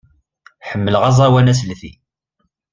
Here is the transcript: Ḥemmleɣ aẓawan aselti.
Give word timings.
Ḥemmleɣ 0.69 1.03
aẓawan 1.09 1.51
aselti. 1.51 1.91